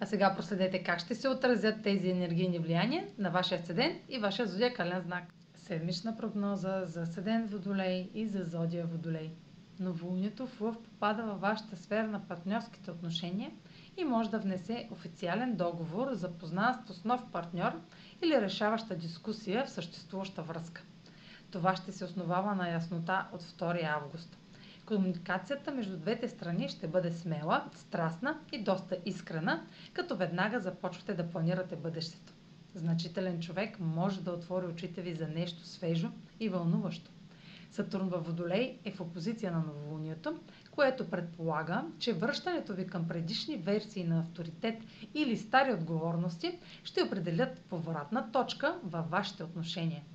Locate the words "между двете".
25.72-26.28